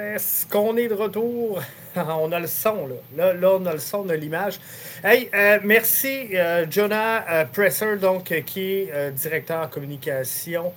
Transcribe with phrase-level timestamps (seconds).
[0.00, 1.60] Est-ce qu'on est de retour?
[1.96, 3.32] on a le son, là.
[3.32, 3.50] là.
[3.52, 4.60] On a le son, on a l'image.
[5.02, 10.72] Hey, euh, merci, euh, Jonah euh, Presser, donc, qui est directeur communication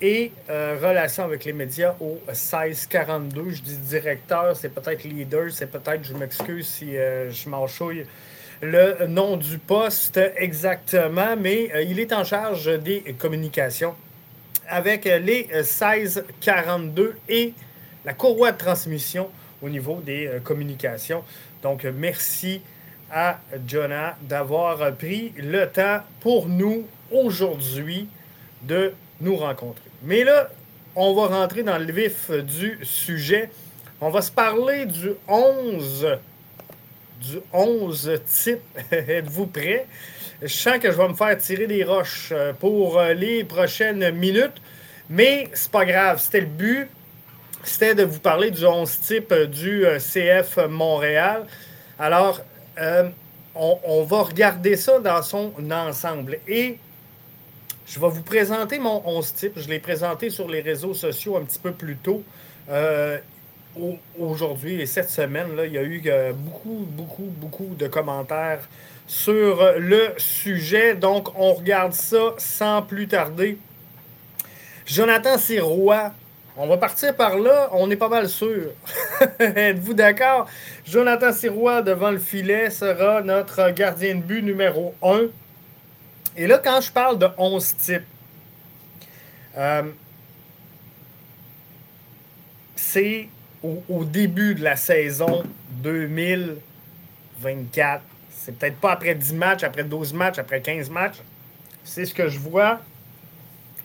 [0.00, 3.50] et relations avec les médias au 1642.
[3.50, 8.04] Je dis directeur, c'est peut-être leader, c'est peut-être, je m'excuse si je m'enchouille
[8.60, 13.94] le nom du poste exactement, mais il est en charge des communications
[14.68, 17.52] avec les euh, 1642 et
[18.04, 19.30] la courroie de transmission
[19.62, 21.24] au niveau des euh, communications.
[21.62, 22.60] Donc, euh, merci
[23.10, 28.08] à Jonah d'avoir euh, pris le temps pour nous aujourd'hui
[28.62, 29.90] de nous rencontrer.
[30.02, 30.50] Mais là,
[30.96, 33.50] on va rentrer dans le vif du sujet.
[34.00, 36.18] On va se parler du 11
[37.20, 38.60] du 11 type.
[38.90, 39.86] Êtes-vous prêts?
[40.42, 44.60] Je sens que je vais me faire tirer des roches pour les prochaines minutes,
[45.08, 46.20] mais c'est pas grave.
[46.20, 46.88] C'était le but.
[47.64, 51.46] C'était de vous parler du 11 type euh, du euh, CF Montréal.
[51.98, 52.42] Alors,
[52.78, 53.08] euh,
[53.54, 56.40] on, va regarder ça dans son ensemble.
[56.46, 56.76] Et
[57.86, 59.52] je vais vous présenter mon 11 type.
[59.56, 62.22] Je l'ai présenté sur les réseaux sociaux un petit peu plus tôt.
[63.76, 66.02] Au- aujourd'hui et cette semaine, là, il y a eu
[66.34, 68.68] beaucoup, beaucoup, beaucoup de commentaires
[69.06, 70.94] sur le sujet.
[70.94, 73.58] Donc, on regarde ça sans plus tarder.
[74.86, 76.12] Jonathan Sirois,
[76.56, 78.70] on va partir par là, on est pas mal sûr.
[79.40, 80.48] Êtes-vous d'accord?
[80.86, 85.22] Jonathan Sirois devant le filet sera notre gardien de but numéro 1.
[86.36, 88.04] Et là, quand je parle de 11 types,
[89.56, 89.82] euh,
[92.76, 93.28] c'est
[93.62, 95.42] au, au début de la saison
[95.82, 98.02] 2024.
[98.30, 101.18] C'est peut-être pas après 10 matchs, après 12 matchs, après 15 matchs.
[101.82, 102.80] C'est ce que je vois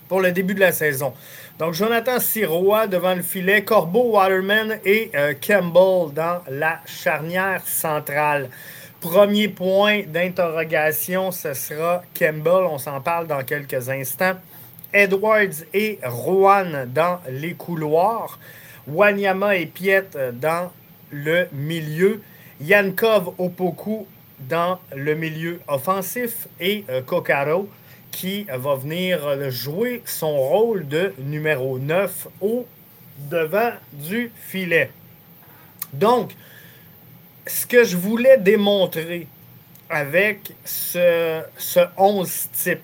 [0.10, 1.14] pour le début de la saison.
[1.60, 8.50] Donc, Jonathan Sirois devant le filet, Corbeau, Waterman et euh, Campbell dans la charnière centrale.
[9.00, 12.66] Premier point d'interrogation, ce sera Campbell.
[12.70, 14.34] On s'en parle dans quelques instants.
[14.92, 18.40] Edwards et Rowan dans les couloirs.
[18.88, 20.72] Wanyama et Piet dans
[21.12, 22.22] le milieu.
[22.60, 24.06] Yankov Opoku
[24.40, 26.48] dans le milieu offensif.
[26.60, 27.70] Et euh, Kokaro
[28.12, 32.66] qui va venir jouer son rôle de numéro 9 au
[33.30, 34.92] devant du filet.
[35.94, 36.36] Donc,
[37.46, 39.28] ce que je voulais démontrer
[39.90, 42.82] avec ce, ce 11 type,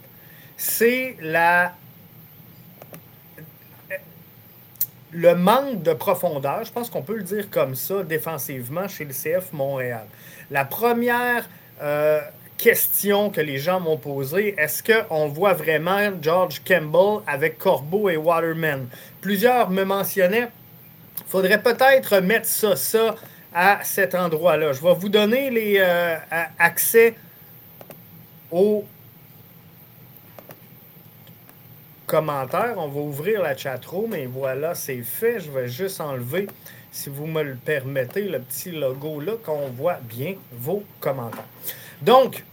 [0.57, 1.73] c'est la
[5.15, 9.13] le manque de profondeur, je pense qu'on peut le dire comme ça, défensivement chez le
[9.13, 10.05] CF Montréal.
[10.51, 11.47] La première
[11.81, 12.19] euh,
[12.57, 18.17] question que les gens m'ont posée, est-ce qu'on voit vraiment George Campbell avec Corbeau et
[18.17, 18.87] Waterman?
[19.21, 20.49] Plusieurs me mentionnaient,
[21.17, 23.15] il faudrait peut-être mettre ça, ça
[23.53, 24.73] à cet endroit-là.
[24.73, 26.15] Je vais vous donner les euh,
[26.59, 27.15] accès
[28.51, 28.85] aux
[32.05, 32.75] commentaires.
[32.77, 35.39] On va ouvrir la chatroom et voilà, c'est fait.
[35.39, 36.47] Je vais juste enlever,
[36.91, 41.45] si vous me le permettez, le petit logo là, qu'on voit bien vos commentaires.
[42.01, 42.43] Donc,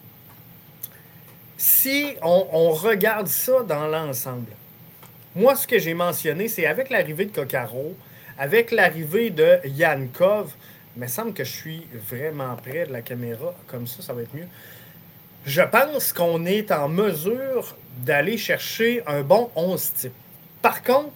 [1.57, 4.53] si on, regarde ça dans l'ensemble,
[5.35, 7.97] moi, ce que j'ai mentionné, c'est avec l'arrivée de Kokaro,
[8.39, 10.53] avec l'arrivée de Yankov,
[10.97, 14.23] il me semble que je suis vraiment près de la caméra, comme ça, ça va
[14.23, 14.49] être mieux.
[15.47, 20.13] Je pense qu'on est en mesure d'aller chercher un bon 11 type.
[20.61, 21.13] Par contre,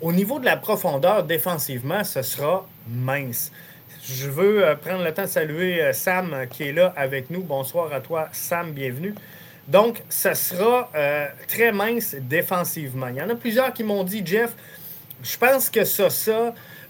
[0.00, 3.52] au niveau de la profondeur défensivement, ce sera mince.
[4.02, 7.30] Je veux euh, prendre le temps de saluer euh, Sam euh, qui est là avec
[7.30, 7.42] nous.
[7.42, 9.14] Bonsoir à toi, Sam, bienvenue.
[9.68, 10.90] Donc, ça sera
[11.46, 13.06] très mince défensivement.
[13.06, 14.52] Il y en a plusieurs qui m'ont dit, Jeff,
[15.22, 16.08] je pense que ça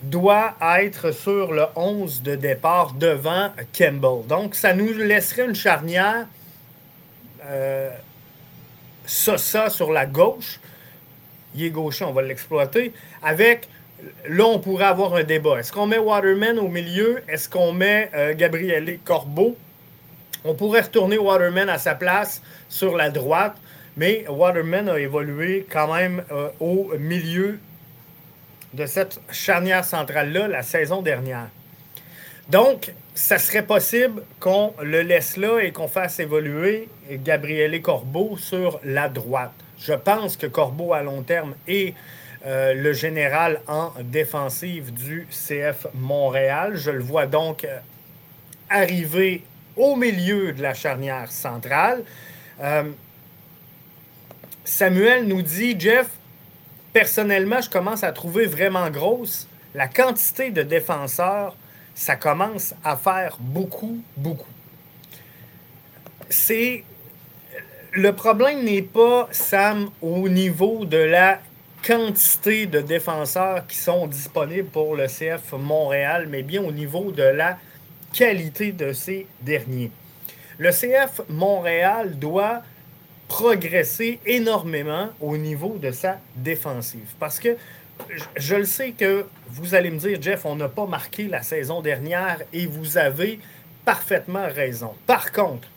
[0.03, 4.27] doit être sur le 11 de départ devant Campbell.
[4.27, 6.27] Donc, ça nous laisserait une charnière
[7.45, 7.91] euh,
[9.05, 10.61] Sosa sur la gauche.
[11.55, 12.93] Il est gaucher, on va l'exploiter.
[13.23, 13.69] Avec,
[14.29, 15.59] là, on pourrait avoir un débat.
[15.59, 17.23] Est-ce qu'on met Waterman au milieu?
[17.29, 18.35] Est-ce qu'on met euh,
[19.05, 19.57] Corbeau?
[20.45, 23.57] On pourrait retourner Waterman à sa place sur la droite.
[23.97, 27.59] mais Waterman a évolué quand même euh, au milieu
[28.73, 31.49] de cette charnière centrale-là la saison dernière.
[32.49, 38.81] Donc, ça serait possible qu'on le laisse là et qu'on fasse évoluer Gabriele Corbeau sur
[38.85, 39.53] la droite.
[39.79, 41.95] Je pense que Corbeau, à long terme, est
[42.47, 46.75] euh, le général en défensive du CF Montréal.
[46.75, 47.79] Je le vois donc euh,
[48.71, 49.45] arriver
[49.77, 52.03] au milieu de la charnière centrale.
[52.61, 52.85] Euh,
[54.65, 56.09] Samuel nous dit, Jeff,
[56.95, 61.55] personnellement, je commence à trouver vraiment grosse la quantité de défenseurs.
[61.95, 64.49] Ça commence à faire beaucoup, beaucoup.
[66.31, 66.85] C'est
[67.93, 71.41] le problème n'est pas, Sam, au niveau de la
[71.83, 77.23] quantité de défenseurs qui sont disponibles pour le CF Montréal, mais bien au niveau de
[77.23, 77.59] la
[78.13, 79.91] qualité de ces derniers.
[80.59, 82.63] Le CF Montréal doit
[83.29, 87.15] progresser énormément au niveau de sa défensive.
[87.19, 87.57] Parce que
[88.37, 91.81] je le sais que vous allez me dire, Jeff, on n'a pas marqué la saison
[91.81, 93.39] dernière et vous avez
[93.85, 94.95] parfaitement raison.
[95.07, 95.69] Par contre,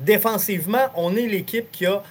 [0.00, 2.02] défensivement, on est l'équipe qui a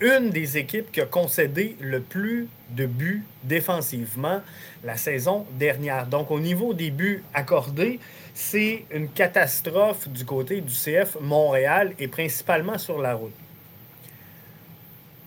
[0.00, 4.42] une des équipes qui a concédé le plus de buts défensivement
[4.84, 6.06] la saison dernière.
[6.06, 7.98] Donc, au niveau des buts accordés,
[8.34, 13.32] c'est une catastrophe du côté du CF Montréal et principalement sur la route.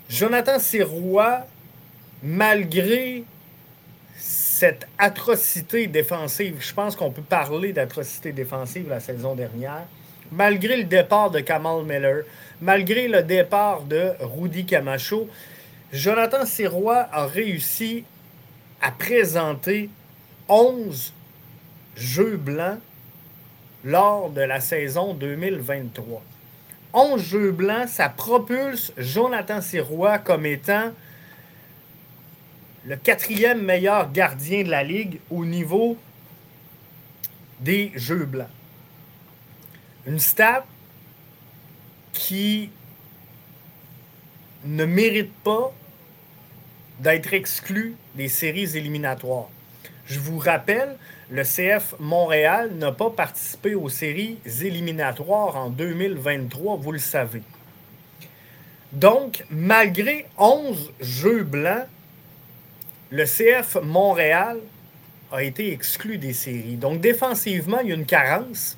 [0.10, 1.46] Jonathan Sirois,
[2.24, 3.24] malgré
[4.18, 9.86] cette atrocité défensive, je pense qu'on peut parler d'atrocité défensive la saison dernière,
[10.32, 12.24] malgré le départ de Kamal Miller,
[12.62, 15.30] malgré le départ de Rudy Camacho,
[15.92, 18.04] Jonathan Sirois a réussi
[18.82, 19.90] à présenter
[20.48, 21.14] 11
[21.96, 22.80] jeux blancs
[23.84, 26.22] lors de la saison 2023.
[26.94, 30.92] 11 jeux blancs, ça propulse Jonathan Sirois comme étant
[32.86, 35.98] le quatrième meilleur gardien de la ligue au niveau
[37.60, 38.48] des jeux blancs.
[40.08, 40.66] Une stat
[42.20, 42.70] qui
[44.66, 45.74] ne mérite pas
[47.00, 49.48] d'être exclu des séries éliminatoires.
[50.06, 50.98] Je vous rappelle,
[51.32, 57.42] le CF Montréal n'a pas participé aux séries éliminatoires en 2023, vous le savez.
[58.92, 61.88] Donc, malgré 11 jeux blancs,
[63.12, 64.58] le CF Montréal
[65.32, 66.76] a été exclu des séries.
[66.76, 68.78] Donc, défensivement, il y a une carence.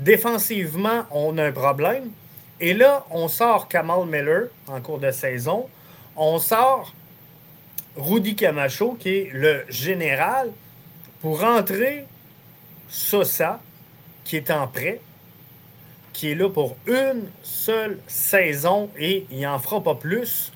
[0.00, 2.10] Défensivement, on a un problème.
[2.60, 5.68] Et là, on sort Kamal Miller en cours de saison.
[6.16, 6.92] On sort
[7.96, 10.50] Rudy Camacho, qui est le général,
[11.20, 12.06] pour rentrer
[12.88, 13.60] Sosa,
[14.24, 15.00] qui est en prêt,
[16.12, 20.52] qui est là pour une seule saison et il n'en fera pas plus.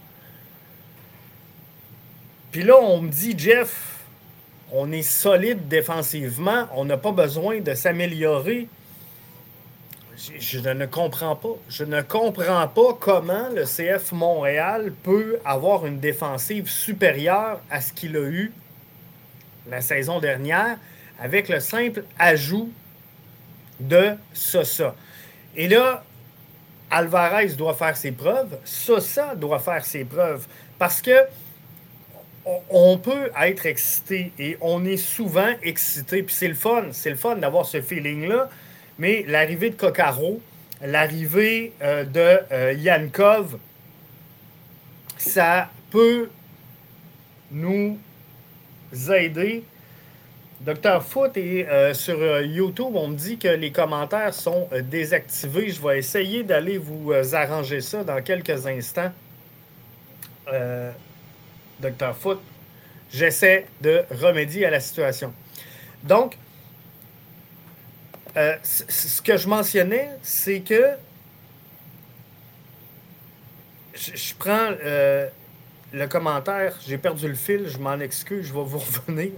[2.50, 4.04] Puis là, on me dit, Jeff,
[4.72, 8.68] on est solide défensivement, on n'a pas besoin de s'améliorer
[10.16, 11.56] je, ne comprends pas.
[11.68, 17.92] Je ne comprends pas comment le CF Montréal peut avoir une défensive supérieure à ce
[17.92, 18.52] qu'il a eu
[19.68, 20.78] la saison dernière
[21.20, 22.72] avec le simple ajout
[23.80, 24.94] de Sosa.
[25.54, 26.04] Et là,
[26.90, 30.46] Alvarez doit faire ses preuves, Sosa doit faire ses preuves
[30.78, 31.16] parce que
[32.70, 37.16] on peut être excité et on est souvent excité, puis c'est le fun, c'est le
[37.16, 38.48] fun d'avoir ce feeling-là
[38.98, 40.40] mais l'arrivée de Kokaro,
[40.82, 43.58] l'arrivée euh, de euh, Yankov,
[45.18, 46.28] ça peut
[47.50, 47.98] nous
[49.10, 49.64] aider.
[50.60, 55.68] Docteur Foot et euh, sur YouTube, on me dit que les commentaires sont désactivés.
[55.68, 59.12] Je vais essayer d'aller vous arranger ça dans quelques instants.
[61.78, 62.40] Docteur Foot,
[63.12, 65.32] j'essaie de remédier à la situation.
[66.04, 66.38] Donc,
[68.36, 70.96] euh, ce que je mentionnais, c'est que
[73.94, 75.28] je, prends euh,
[75.92, 79.32] le commentaire, j'ai perdu le fil, je m'en excuse, je vais vous revenir.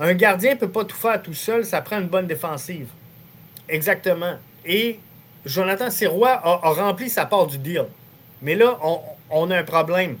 [0.00, 2.88] Un gardien ne peut pas tout faire tout seul, ça prend une bonne défensive.
[3.68, 4.36] Exactement.
[4.64, 4.98] Et
[5.44, 7.86] Jonathan Sirois a, rempli sa part du deal.
[8.40, 10.16] Mais là, on, on, a un problème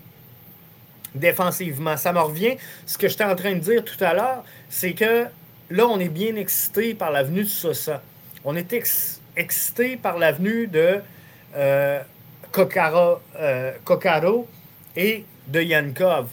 [1.14, 1.96] défensivement.
[1.96, 2.56] Ça me revient.
[2.86, 5.26] Ce que j'étais en train de dire tout à l'heure, c'est que
[5.72, 8.02] Là, on est bien excité par l'avenue de Sosa.
[8.44, 8.74] On est
[9.36, 11.00] excité par l'avenue de
[11.56, 12.00] euh,
[12.58, 14.48] euh, Kokaro
[14.94, 16.28] et de Yankov.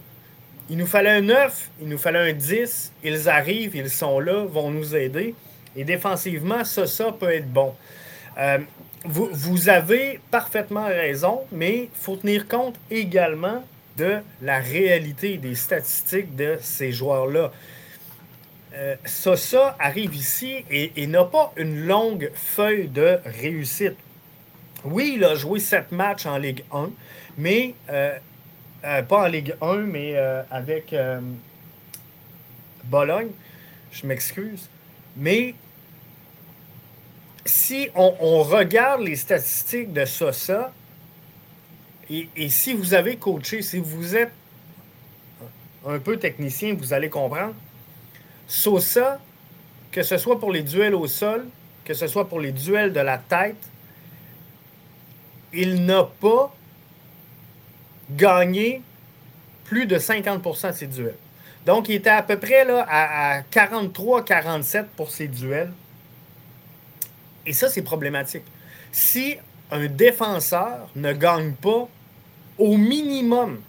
[0.69, 2.91] Il nous fallait un 9, il nous fallait un 10.
[3.05, 5.33] Ils arrivent, ils sont là, vont nous aider.
[5.73, 7.73] Et défensivement, Sosa peut être bon.
[8.37, 8.57] Euh,
[9.05, 13.63] vous, vous avez parfaitement raison, mais il faut tenir compte également
[13.95, 17.53] de la réalité des statistiques de ces joueurs-là.
[18.73, 23.95] Euh, Sosa arrive ici et, n'a pas une longue feuille de réussite.
[24.85, 26.91] Oui, il a joué sept matchs en Ligue 1,
[27.37, 28.17] mais euh,
[28.83, 30.15] euh, pas en Ligue 1, mais
[30.51, 30.95] avec
[32.85, 33.31] Bologne.
[33.91, 34.69] Je m'excuse.
[35.17, 35.55] Mais
[37.45, 40.71] si on, regarde les statistiques de Sosa,
[42.11, 44.31] et, si vous avez coaché, si vous êtes
[45.85, 47.55] un peu technicien, vous allez comprendre.
[48.49, 49.19] Sosa,
[49.91, 51.45] que ce soit pour les duels au sol,
[51.85, 53.69] que ce soit pour les duels de la tête,
[55.53, 56.53] il n'a pas
[58.09, 58.81] gagné
[59.65, 61.15] plus de 50% de ses duels.
[61.65, 65.71] Donc, il était à peu près là, à 43-47 pour ses duels.
[67.45, 68.43] Et ça, c'est problématique.
[68.91, 69.37] Si
[69.69, 71.87] un défenseur ne gagne pas
[72.57, 73.61] au minimum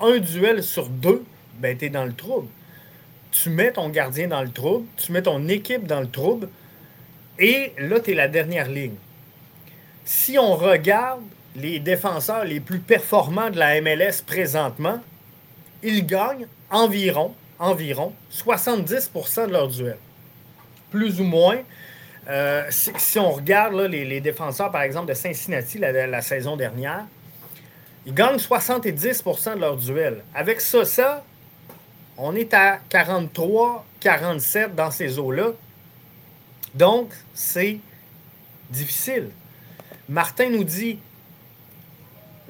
[0.00, 1.24] un duel sur deux,
[1.58, 2.48] ben, tu es dans le trouble.
[3.34, 6.48] Tu mets ton gardien dans le trouble, tu mets ton équipe dans le trouble,
[7.40, 8.94] et là, tu es la dernière ligne.
[10.04, 11.20] Si on regarde
[11.56, 15.00] les défenseurs les plus performants de la MLS présentement,
[15.82, 19.98] ils gagnent environ, environ 70% de leurs duels.
[20.92, 21.58] Plus ou moins.
[22.28, 27.04] Euh, si, on regarde les, défenseurs, par exemple, de Cincinnati la saison dernière,
[28.06, 30.22] ils gagnent 70% de leurs duels.
[30.34, 31.24] Avec ça, ça,
[32.16, 35.52] on est à 43, 47 dans ces eaux-là.
[36.74, 37.78] Donc, c'est
[38.70, 39.30] difficile.
[40.08, 40.98] Martin nous dit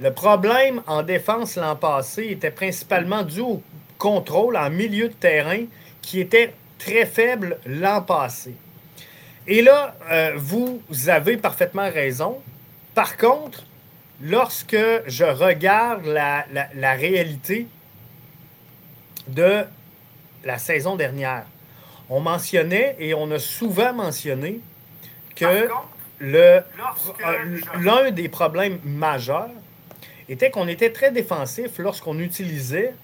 [0.00, 3.62] le problème en défense l'an passé était principalement dû au
[3.97, 5.64] contrôle en milieu de terrain
[6.02, 8.56] qui était très faible l'an passé.
[9.47, 12.38] Et là, euh, vous avez parfaitement raison.
[12.94, 13.64] Par contre,
[14.21, 17.66] lorsque je regarde la, réalité
[19.28, 19.64] de
[20.45, 21.45] la saison dernière,
[22.11, 24.61] on mentionnait et on a souvent mentionné
[25.35, 25.69] que
[26.23, 26.61] euh,
[27.81, 29.50] l'un des problèmes majeurs
[30.28, 32.95] était qu'on était très défensif lorsqu'on utilisait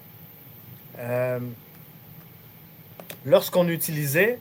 [0.99, 1.39] euh,
[3.25, 4.39] lorsqu'on utilisait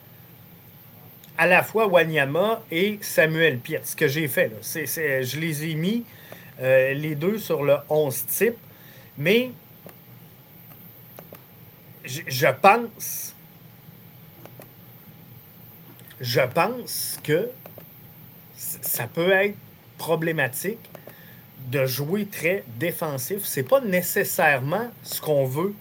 [1.39, 3.81] à la fois Wanyama et Samuel Piet.
[3.85, 4.87] Ce que j'ai fait, c'est,
[5.25, 6.05] je les ai mis
[6.61, 8.57] euh, les deux sur le 11 type.
[9.17, 9.51] Mais
[12.29, 13.25] je, pense.
[17.23, 17.51] Que
[18.57, 19.57] ça peut être
[19.97, 20.79] problématique
[21.69, 23.45] de jouer très défensif.
[23.45, 25.75] C'est pas nécessairement ce qu'on veut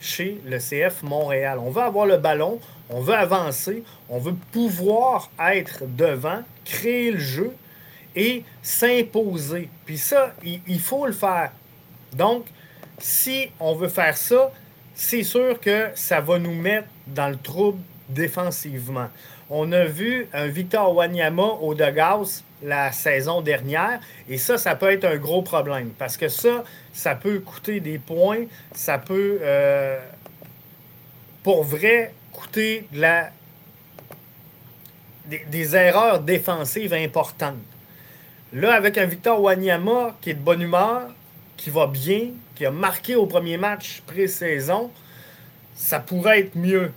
[0.00, 1.58] chez le CF Montréal.
[1.58, 7.18] On veut avoir le ballon, on veut avancer, on veut pouvoir être devant, créer le
[7.18, 7.52] jeu,
[8.16, 9.68] et s'imposer.
[9.84, 11.52] Puis ça, il, faut le faire.
[12.14, 12.46] Donc,
[12.98, 14.50] si on veut faire ça,
[14.96, 19.08] c'est sûr que ça va nous mettre dans le trouble défensivement.
[19.50, 24.90] On a vu un Victor Wanyama au Degas la saison dernière, et ça, ça peut
[24.90, 30.00] être un gros problème, parce que ça, ça peut coûter des points, ça peut, euh,
[31.42, 33.30] pour vrai, coûter la,
[35.26, 37.56] des erreurs défensives importantes.
[38.54, 41.02] Là, avec un Victor Wanyama qui est de bonne humeur,
[41.58, 44.90] qui va bien, qui a marqué au premier match pré-saison,
[45.74, 46.90] ça pourrait être mieux.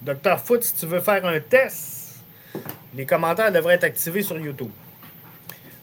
[0.00, 2.22] Docteur Foot, si tu veux faire un test,
[2.94, 4.70] les commentaires devraient être activés sur YouTube.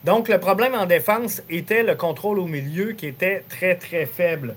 [0.06, 4.56] Donc, le problème en défense était le contrôle au milieu qui était très, très faible.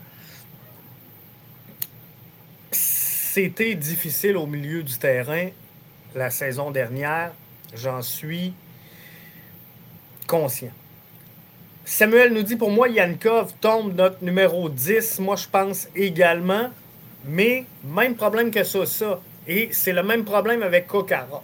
[2.71, 5.49] C'était difficile au milieu du terrain
[6.14, 7.33] la saison dernière.
[7.75, 8.52] J'en suis
[10.26, 10.73] conscient.
[11.88, 15.21] Samuel nous dit pour moi, Yankov tombe notre numéro 10.
[15.21, 16.68] Moi, je pense également.
[17.25, 19.21] Mais même problème que ça, ça.
[19.49, 21.40] Et c'est le même problème avec Kokaro.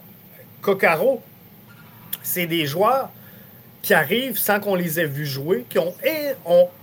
[0.60, 1.22] Kokaro,
[2.22, 3.08] c'est des joueurs
[3.80, 5.64] qui arrivent sans qu'on les ait vus jouer,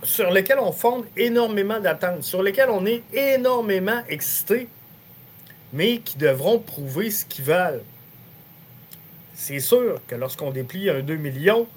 [0.02, 4.66] sur lesquels on fonde énormément d'attentes, sur lesquels on est énormément excité,
[5.72, 7.82] mais qui devront prouver ce qu'ils veulent.
[9.34, 11.68] C'est sûr que lorsqu'on déplie un 2 millions,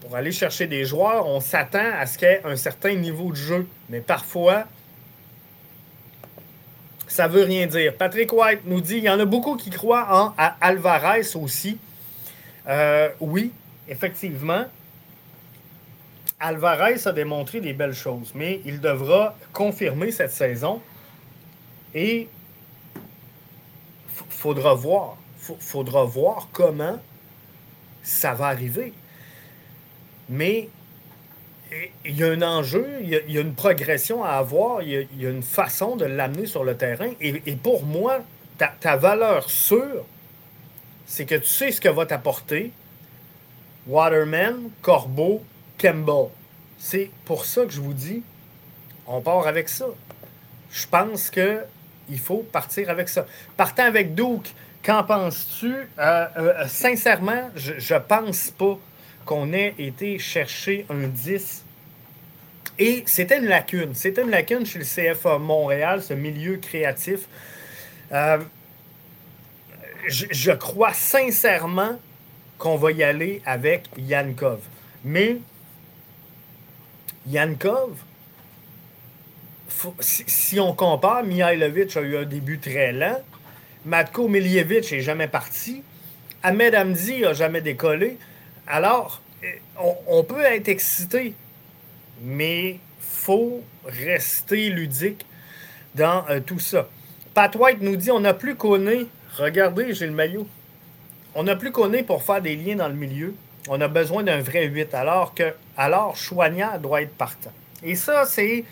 [0.00, 3.30] pour aller chercher des joueurs, on s'attend à ce qu'il y ait un certain niveau
[3.30, 3.66] de jeu.
[3.88, 4.64] Mais parfois,
[7.08, 7.96] ça ne veut rien dire.
[7.96, 11.78] Patrick White nous dit il y en a beaucoup qui croient en Alvarez aussi.
[12.68, 13.52] Euh, oui,
[13.88, 14.64] effectivement.
[16.40, 20.80] Alvarez a démontré des belles choses, mais il devra confirmer cette saison
[21.94, 22.28] et
[24.28, 25.16] faudra voir.
[25.58, 27.00] faudra voir comment
[28.04, 28.92] ça va arriver.
[30.28, 30.68] Mais
[32.04, 35.30] il y a un enjeu, il y a, une progression à avoir, il y a,
[35.30, 37.10] une façon de l'amener sur le terrain.
[37.20, 38.20] Et, pour moi,
[38.56, 40.04] ta, valeur sûre,
[41.06, 42.72] c'est que tu sais ce que va t'apporter
[43.86, 45.42] Waterman, Corbeau,
[45.78, 46.28] Campbell.
[46.78, 48.22] C'est pour ça que je vous dis,
[49.06, 49.86] on part avec ça.
[50.70, 51.60] Je pense que
[52.10, 53.26] il faut partir avec ça.
[53.56, 55.74] Partant avec Duke, qu'en penses-tu?
[55.98, 58.78] Euh, euh, sincèrement, je ne pense pas
[59.28, 61.62] qu'on ait été chercher un 10.
[62.78, 63.94] Et c'était une lacune.
[63.94, 67.28] C'était une lacune chez le CFA Montréal, ce milieu créatif.
[68.12, 68.38] Euh,
[70.06, 71.98] je, crois sincèrement
[72.56, 74.60] qu'on va y aller avec Yankov.
[75.04, 75.36] Mais
[77.26, 77.98] Yankov,
[80.00, 83.20] si, on compare, Mihailovic a eu un début très lent.
[83.84, 85.82] Matko Miljevic n'est jamais parti.
[86.42, 88.16] Ahmed Hamdi n'a jamais décollé.
[88.68, 89.60] Alors, eh,
[90.06, 91.34] on, peut être excité,
[92.20, 95.24] mais faut rester ludique
[95.94, 96.86] dans euh, tout ça.
[97.32, 99.06] Pat White nous dit on n'a plus connu.
[99.36, 100.46] Regardez, j'ai le maillot.
[101.34, 103.34] On n'a plus connu pour faire des liens dans le milieu.
[103.68, 107.52] On a besoin d'un vrai 8, alors que alors Chouanière doit être partant.
[107.82, 108.64] Et ça, c'est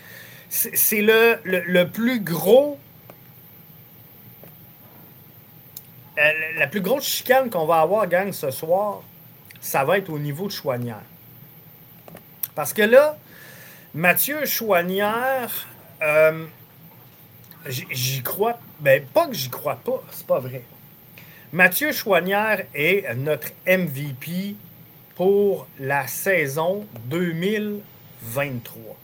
[0.49, 2.77] c'est le, le, plus gros.
[6.17, 9.03] Euh, la plus grosse chicane qu'on va avoir, gang, ce soir,
[9.67, 11.03] ça va être au niveau de Chouanière.
[12.55, 13.17] Parce que là,
[13.93, 15.67] Mathieu Chouanière,
[16.01, 16.45] euh,
[17.67, 18.59] j'y crois.
[18.79, 20.63] Ben, pas que j'y crois pas, c'est pas vrai.
[21.51, 24.55] Mathieu Chouanière est notre MVP
[25.15, 28.95] pour la saison 2023.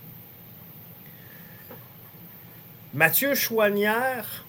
[2.94, 4.46] Mathieu Chouanière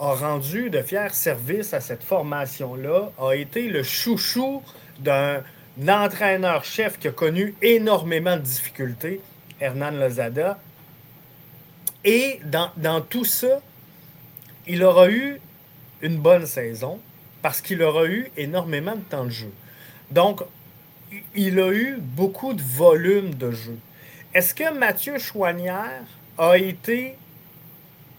[0.00, 4.62] a rendu de fiers services à cette formation-là, a été le chouchou
[4.98, 5.42] d'un
[5.86, 9.20] entraîneur-chef qui a connu énormément de difficultés,
[9.60, 10.58] Hernan Lozada.
[12.04, 13.60] Et dans, tout ça,
[14.66, 15.40] il aura eu
[16.02, 17.00] une bonne saison
[17.42, 19.52] parce qu'il aura eu énormément de temps de jeu.
[20.10, 20.42] Donc,
[21.34, 23.78] il a eu beaucoup de volume de jeu.
[24.34, 26.04] Est-ce que Mathieu Chouanière
[26.36, 27.16] a été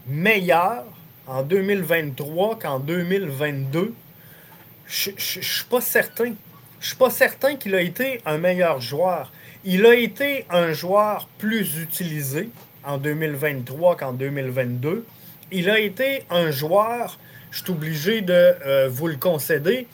[0.08, 0.86] meilleur
[1.28, 3.94] en 2023 qu'en 2022,
[4.88, 6.34] je ne suis pas certain.
[6.80, 9.32] Je suis pas certain qu'il a été un meilleur joueur.
[9.66, 12.50] Il a été un joueur plus utilisé
[12.84, 15.06] en 2023 qu'en 2022.
[15.52, 17.20] Il a été un joueur,
[17.52, 19.88] je suis obligé de euh, vous le concéder,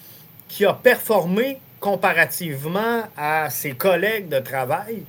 [0.48, 5.04] qui a performé comparativement à ses collègues de travail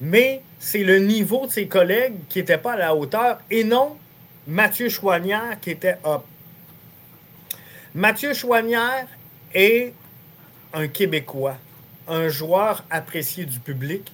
[0.00, 3.96] mais c'est le niveau de ses collègues qui n'était pas à la hauteur et non
[4.46, 6.22] Mathieu Chouanière qui était up.
[7.94, 9.06] Mathieu Chouanière
[9.54, 9.92] est
[10.72, 11.56] un Québécois,
[12.06, 14.12] un joueur apprécié du public.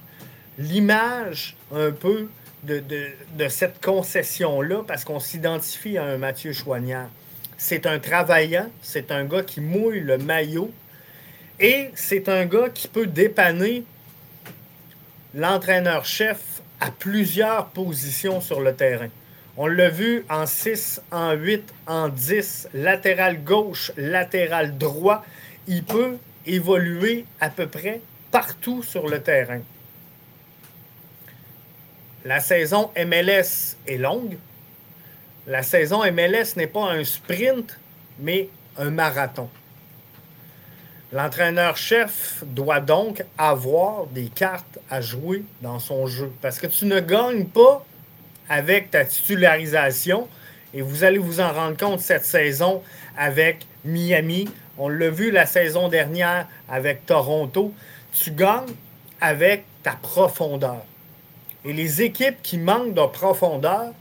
[0.57, 2.29] L'image un peu
[2.63, 7.09] de, cette concession-là, parce qu'on s'identifie à un Mathieu Chouanière.
[7.57, 10.71] C'est un travaillant, c'est un gars qui mouille le maillot
[11.59, 13.83] et c'est un gars qui peut dépanner
[15.33, 19.07] l'entraîneur-chef à plusieurs positions sur le terrain.
[19.57, 25.23] On l'a vu en 6, en 8, en 10, latéral gauche, latéral droit.
[25.67, 29.61] Il peut évoluer à peu près partout sur le terrain.
[32.23, 34.37] La saison MLS est longue.
[35.47, 37.77] La saison MLS n'est pas un sprint,
[38.19, 39.49] mais un marathon.
[41.13, 46.31] L'entraîneur-chef doit donc avoir des cartes à jouer dans son jeu.
[46.41, 47.85] Parce que tu ne gagnes pas
[48.49, 50.27] avec ta titularisation.
[50.73, 52.81] Et vous allez vous en rendre compte cette saison
[53.17, 54.49] avec Miami.
[54.77, 57.73] On l'a vu la saison dernière avec Toronto.
[58.13, 58.73] Tu gagnes
[59.21, 60.85] avec ta profondeur.
[61.63, 63.93] Et les équipes qui manquent de profondeur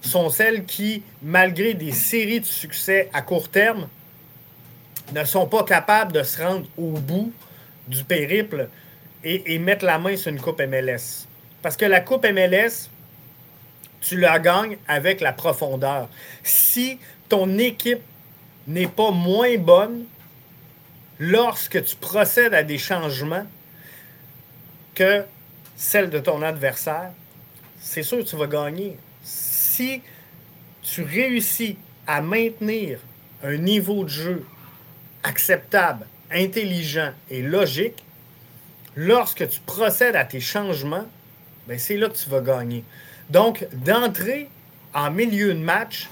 [0.00, 3.88] sont celles qui, malgré des séries de succès à court terme,
[5.12, 7.32] ne sont pas capables de se rendre au bout
[7.86, 8.68] du périple
[9.24, 11.26] et, mettre la main sur une Coupe MLS.
[11.62, 12.90] Parce que la Coupe MLS,
[14.00, 16.08] tu la gagnes avec la profondeur.
[16.42, 18.02] Si ton équipe
[18.68, 20.04] n'est pas moins bonne
[21.18, 23.46] lorsque tu procèdes à des changements
[24.94, 25.24] que
[25.76, 27.10] celle de ton adversaire,
[27.80, 28.96] c'est sûr que tu vas gagner.
[29.22, 30.02] Si
[30.82, 31.76] tu réussis
[32.06, 32.98] à maintenir
[33.42, 34.46] un niveau de jeu
[35.22, 38.04] acceptable, intelligent et logique,
[38.94, 41.06] lorsque tu procèdes à tes changements,
[41.66, 42.84] ben c'est là que tu vas gagner.
[43.28, 44.48] Donc, d'entrer
[44.94, 46.08] en milieu de match,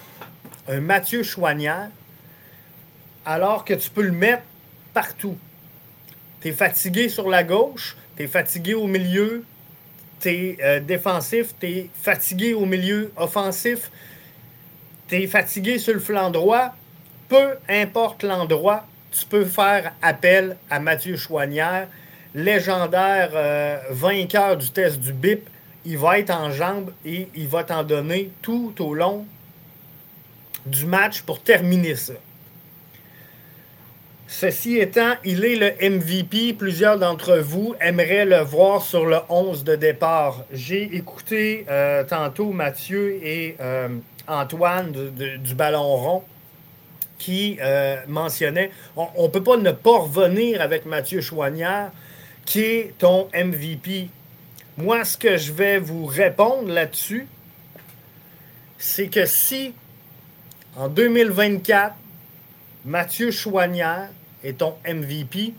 [0.68, 1.88] un Mathieu Chouanière,
[3.24, 4.42] alors que tu peux le mettre
[4.94, 5.36] partout.
[6.40, 9.44] Tu es fatigué sur la gauche, tu es fatigué au milieu,
[10.20, 13.90] tu es euh, défensif, tu es fatigué au milieu offensif,
[15.08, 16.74] tu es fatigué sur le flanc droit,
[17.28, 21.88] peu importe l'endroit, tu peux faire appel à Mathieu Chouanière,
[22.34, 25.48] légendaire euh, vainqueur du test du BIP.
[25.84, 29.26] Il va être en jambes et il va t'en donner tout au long
[30.66, 32.14] du match pour terminer ça.
[34.26, 36.54] Ceci étant, il est le MVP.
[36.54, 40.44] Plusieurs d'entre vous aimeraient le voir sur le 11 de départ.
[40.50, 43.88] J'ai écouté euh, tantôt Mathieu et euh,
[44.26, 46.22] Antoine du Ballon rond
[47.18, 51.90] qui euh, mentionnait on ne peut pas ne pas revenir avec Mathieu Chouanière,
[52.44, 54.08] qui est ton MVP.
[54.78, 57.26] Moi, ce que je vais vous répondre là-dessus,
[58.78, 59.72] c'est que si
[60.76, 61.94] en 2024,
[62.86, 64.10] Mathieu Chouanière
[64.42, 65.54] est ton MVP,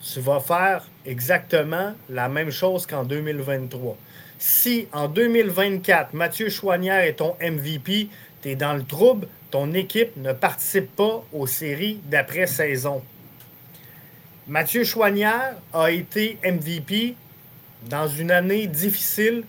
[0.00, 3.96] tu vas faire exactement la même chose qu'en 2023.
[4.38, 8.08] Si en 2024, Mathieu Chouanière est ton MVP,
[8.42, 13.02] tu es dans le trouble, ton équipe ne participe pas aux séries d'après-saison.
[14.46, 17.16] Mathieu Chouanière a été MVP
[17.90, 19.42] dans une année difficile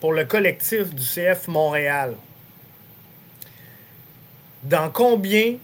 [0.00, 2.14] pour le collectif du CF Montréal.
[4.64, 5.56] Dans combien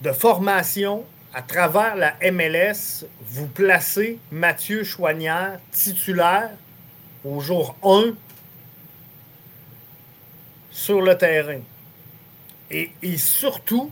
[0.00, 6.50] de formations à travers la MLS vous placez Mathieu Chouanière titulaire
[7.24, 8.14] au jour 1
[10.70, 11.60] sur le terrain?
[12.70, 13.90] Et, surtout,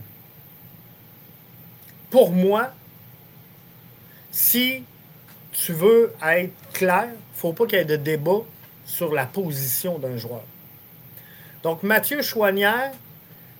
[2.09, 2.73] pour moi,
[4.31, 4.83] si
[5.51, 8.39] tu veux être clair, il ne faut pas qu'il y ait de débat
[8.85, 10.43] sur la position d'un joueur.
[11.61, 12.93] Donc, Mathieu Chouanière,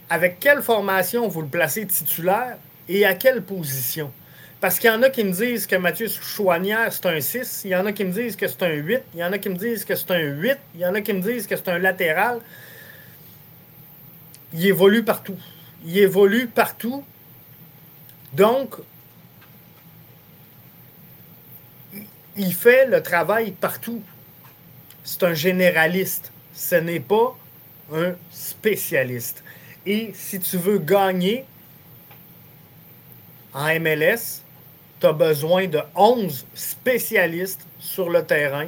[0.09, 4.11] avec quelle formation vous le placez titulaire et à quelle position?
[4.59, 7.61] Parce qu'il y en a qui me disent que Mathieu Chouanière, c'est un 6.
[7.63, 9.01] Il y en a qui me disent que c'est un 8.
[9.13, 10.57] Il y en a qui me disent que c'est un 8.
[10.75, 12.39] Il y en a qui me disent que c'est un latéral.
[14.53, 15.37] Il évolue partout.
[15.85, 17.05] Il évolue partout.
[18.33, 18.75] Donc,
[22.35, 24.03] il fait le travail partout.
[25.05, 26.33] C'est un généraliste.
[26.53, 27.37] Ce n'est pas
[27.93, 29.41] un spécialiste.
[29.85, 31.45] Et si tu veux gagner
[33.53, 34.41] en MLS,
[34.99, 38.67] tu as besoin de 11 spécialistes sur le terrain,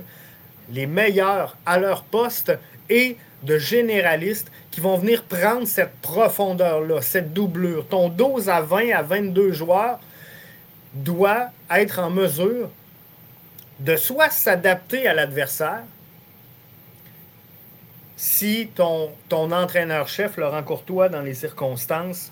[0.69, 2.53] les meilleurs à leur poste
[2.89, 7.87] et de généralistes qui vont venir prendre cette profondeur-là, cette doublure.
[7.87, 9.99] Ton 12 à 20 à 22 joueurs
[10.93, 12.69] doit être en mesure
[13.79, 15.83] de soit s'adapter à l'adversaire,
[18.21, 22.31] si ton, entraîneur-chef, Laurent Courtois, dans les circonstances,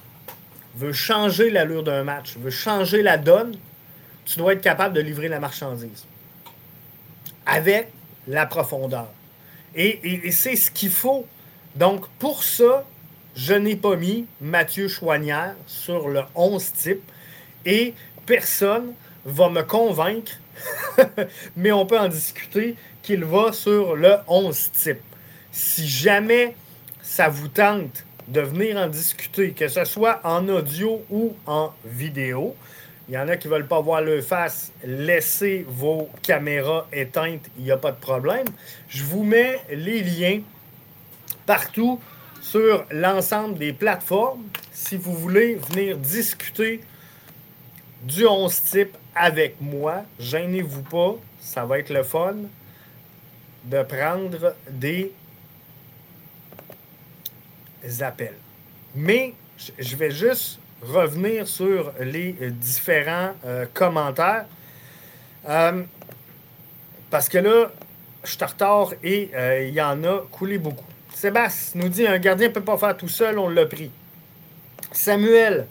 [0.76, 3.58] veut changer l'allure d'un match, veut changer la donne,
[4.24, 6.06] tu dois être capable de livrer la marchandise
[7.48, 7.88] avec
[8.28, 9.08] la profondeur.
[9.74, 11.26] Et, c'est ce qu'il faut.
[11.76, 12.86] Donc, pour ça,
[13.36, 17.12] je n'ai pas mis Mathieu Chouanière sur le 11 type
[17.66, 17.96] et
[18.28, 18.94] personne
[19.26, 20.34] va me convaincre
[21.56, 25.09] mais on peut en discuter qu'il va sur le 11 type.
[25.52, 26.56] Si jamais
[27.02, 32.56] ça vous tente de venir en discuter, que ce soit en audio ou en vidéo,
[33.08, 37.50] il y en a qui ne veulent pas voir le face, laissez vos caméras éteintes,
[37.58, 38.46] il n'y a pas de problème.
[38.88, 40.42] Je vous mets les liens
[41.48, 42.00] partout
[42.40, 46.82] sur l'ensemble des plateformes si vous voulez venir discuter
[48.04, 50.04] du 11 type avec moi.
[50.20, 52.36] Gênez-vous pas, ça va être le fun
[53.66, 55.12] de prendre des
[58.02, 58.38] appels.
[58.96, 59.34] Mais
[59.78, 64.46] je vais juste revenir sur les différents euh, commentaires.
[65.48, 65.84] Euh,
[67.10, 67.72] parce que là,
[68.24, 70.86] je suis en retard et euh, il y en a coulé beaucoup.
[71.14, 73.92] Sébastien nous dit un gardien ne peut pas faire tout seul, on l'a pris.
[74.92, 75.68] Samuel,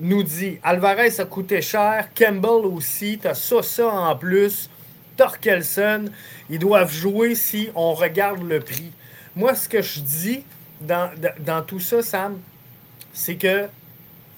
[0.00, 4.70] nous dit Alvarez a coûté cher, Campbell aussi, t'as ça, ça en plus,
[5.16, 6.06] Torkelson,
[6.48, 8.92] ils doivent jouer si on regarde le prix.
[9.36, 10.44] Moi, ce que je dis
[10.86, 12.38] dans, tout ça, Sam,
[13.12, 13.66] c'est que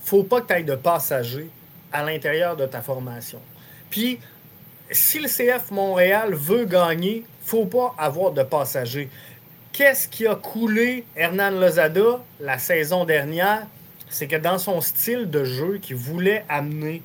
[0.02, 1.48] faut pas que tu ailles de passagers
[1.92, 3.40] à l'intérieur de ta formation.
[3.90, 4.18] Puis,
[4.90, 9.09] si le CF Montréal veut gagner, faut pas avoir de passagers.
[9.72, 13.66] Qu'est-ce qui a coulé Hernan Lozada la saison dernière?
[14.14, 17.02] c'est que dans son style de jeu qu'il voulait amener,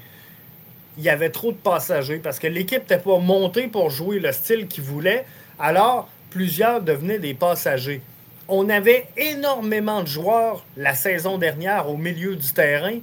[0.97, 4.31] il y avait trop de passagers parce que l'équipe n'était pas montée pour jouer le
[4.31, 5.25] style qu'il voulait.
[5.57, 8.01] Alors, plusieurs devenaient des passagers.
[8.51, 12.97] On avait énormément de joueurs la saison dernière au milieu du terrain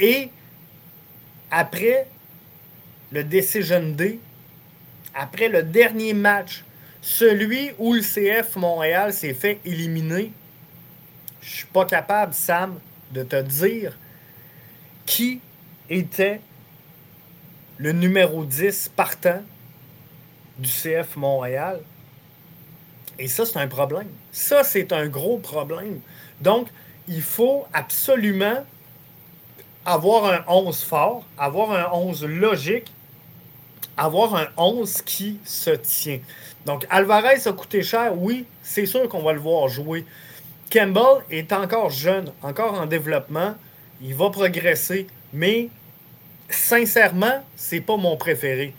[0.00, 0.28] et
[1.52, 2.08] après
[3.12, 4.18] le Decision D,
[5.14, 6.64] après le dernier match,
[7.00, 10.32] celui où le CF Montréal s'est fait éliminer,
[11.40, 12.80] je suis pas capable, Sam,
[13.12, 13.96] de te dire
[15.06, 15.40] qui
[15.88, 16.40] était
[17.78, 19.42] le numéro 10 partant
[20.58, 21.80] du CF Montréal.
[23.18, 24.08] Et ça, c'est un problème.
[24.32, 26.00] Ça, c'est un gros problème.
[26.40, 26.68] Donc,
[27.08, 28.64] il faut absolument
[29.84, 32.92] avoir un 11 fort, avoir un 11 logique,
[33.96, 36.18] avoir un 11 qui se tient.
[36.66, 40.04] Donc, Alvarez a coûté cher, oui, c'est sûr qu'on va le voir jouer.
[40.70, 43.54] Campbell est encore jeune, encore en développement,
[44.02, 45.68] il va progresser, mais
[46.50, 48.74] sincèrement, c'est pas mon préféré.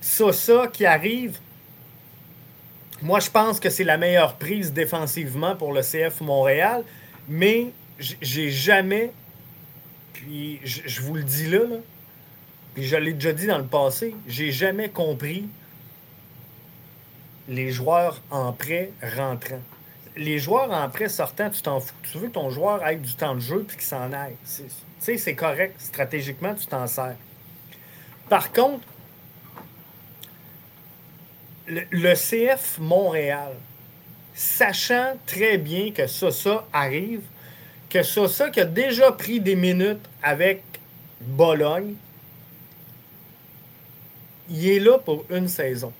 [0.00, 1.38] Ça, ça qui arrive,
[3.02, 6.84] moi je pense que c'est la meilleure prise défensivement pour le CF Montréal,
[7.28, 9.12] mais j'ai jamais,
[10.12, 11.60] puis je, vous le dis là,
[12.74, 15.46] puis je l'ai déjà dit dans le passé, j'ai jamais compris
[17.48, 19.60] les joueurs en prêt rentrant.
[20.16, 21.94] Les joueurs en prêt sortant, tu t'en fous.
[22.02, 24.36] Tu veux que ton joueur ait du temps de jeu puis qu'il s'en aille.
[24.44, 24.64] Tu
[24.98, 25.76] sais, c'est correct.
[25.78, 27.14] Stratégiquement, tu t'en sers.
[28.28, 28.84] Par contre,
[31.68, 33.52] le, CF Montréal,
[34.34, 37.22] sachant très bien que ça, ça arrive,
[37.90, 40.62] que ça, ça qui a déjà pris des minutes avec
[41.20, 41.94] Bologne,
[44.50, 45.92] il est là pour une saison.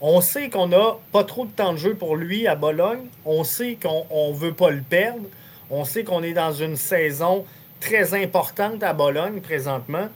[0.00, 3.06] On sait qu'on n'a pas trop de temps de jeu pour lui à Bologne.
[3.24, 5.26] On sait qu'on ne veut pas le perdre.
[5.70, 7.44] On sait qu'on est dans une saison
[7.80, 10.08] très importante à Bologne présentement.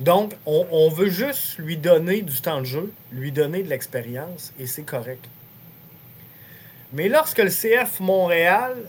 [0.00, 4.66] Donc, on, veut juste lui donner du temps de jeu, lui donner de l'expérience, et
[4.66, 5.28] c'est correct.
[6.94, 8.88] Mais lorsque le CF Montréal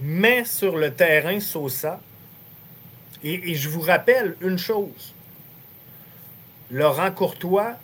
[0.00, 2.00] met sur le terrain Sosa,
[3.22, 5.14] et, je vous rappelle une chose,
[6.72, 7.74] Laurent Courtois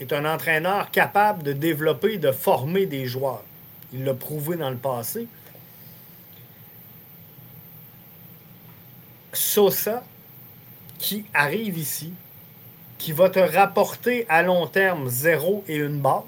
[0.00, 3.44] est un entraîneur capable de développer, de former des joueurs.
[3.92, 5.28] Il l'a prouvé dans le passé.
[9.32, 10.02] Sosa
[11.00, 12.12] qui arrive ici,
[12.98, 16.26] qui va te rapporter à long terme zéro et une barre.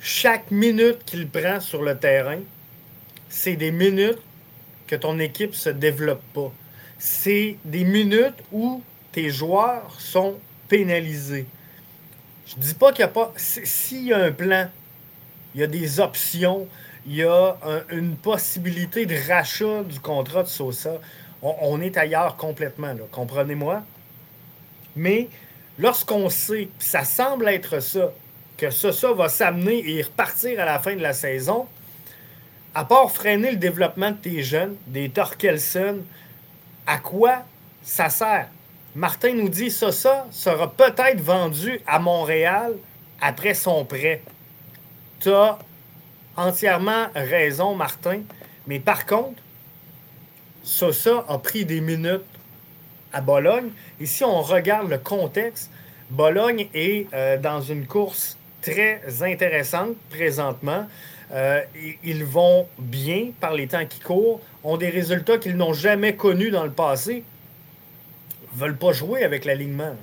[0.00, 2.40] Chaque minute qu'il prend sur le terrain,
[3.28, 4.18] c'est des minutes
[4.86, 6.50] que ton équipe ne se développe pas.
[6.98, 8.82] C'est des minutes où
[9.12, 11.46] tes joueurs sont pénalisés.
[12.46, 13.32] Je ne dis pas qu'il n'y a pas.
[13.36, 14.68] S'il y a un plan,
[15.54, 16.66] il y a des options,
[17.06, 17.56] il y a
[17.90, 21.00] une possibilité de rachat du contrat de Sosa
[21.42, 23.82] on, est ailleurs complètement, comprenez-moi.
[24.94, 25.28] Mais
[25.78, 28.12] lorsqu'on sait, ça semble être ça,
[28.56, 31.66] que ça, ça va s'amener et repartir à la fin de la saison,
[32.74, 35.98] à part freiner le développement de tes jeunes, des Torkelson,
[36.86, 37.42] à quoi
[37.82, 38.48] ça sert?
[38.94, 42.74] Martin nous dit ça, ça sera peut-être vendu à Montréal
[43.20, 44.22] après son prêt.
[45.20, 45.58] Tu as
[46.36, 48.20] entièrement raison, Martin.
[48.66, 49.41] Mais par contre,
[50.62, 52.22] Sosa a pris des minutes
[53.12, 53.70] à Bologne.
[54.00, 55.70] Et si on regarde le contexte,
[56.10, 60.86] Bologne est euh, dans une course très intéressante présentement.
[61.32, 61.62] Euh,
[62.04, 66.50] ils vont bien par les temps qui courent, ont des résultats qu'ils n'ont jamais connus
[66.50, 67.24] dans le passé.
[68.42, 69.96] Ils ne veulent pas jouer avec l'alignement.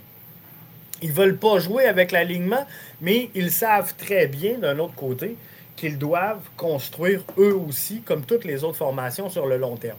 [1.02, 2.66] Ils ne veulent pas jouer avec l'alignement,
[3.00, 5.38] mais ils savent très bien, d'un autre côté,
[5.76, 9.98] qu'ils doivent construire eux aussi, comme toutes les autres formations, sur le long terme.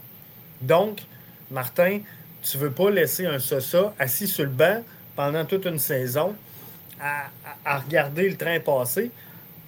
[0.61, 1.01] Donc,
[1.49, 1.99] Martin,
[2.41, 4.83] tu ne veux pas laisser un Sosa assis sur le banc
[5.15, 6.35] pendant toute une saison
[6.99, 9.11] à, regarder le train passer?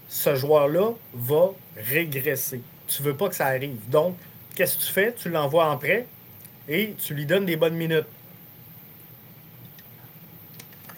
[0.08, 2.62] Ce joueur-là va régresser.
[2.88, 3.78] Tu ne veux pas que ça arrive.
[3.90, 4.16] Donc,
[4.56, 5.14] qu'est-ce que tu fais?
[5.14, 6.06] Tu l'envoies en prêt
[6.68, 8.06] et tu lui donnes des bonnes minutes.